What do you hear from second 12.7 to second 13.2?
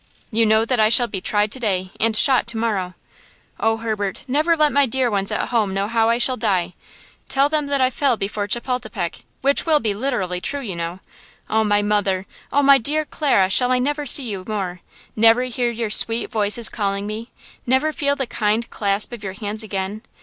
dear